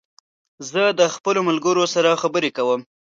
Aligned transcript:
زه 0.69 0.83
د 0.99 1.01
خپلو 1.15 1.39
ملګرو 1.49 1.83
سره 1.93 2.19
خبري 2.21 2.51
کوم 2.57 2.79